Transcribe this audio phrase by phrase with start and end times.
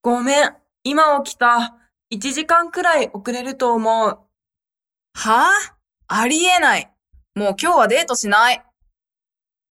[0.00, 0.54] ごめん、
[0.84, 1.74] 今起きた。
[2.12, 4.18] 1時間くらい遅れると思う。
[5.14, 5.74] はぁ、
[6.06, 6.90] あ、りえない。
[7.34, 8.64] もう今日はデートしない。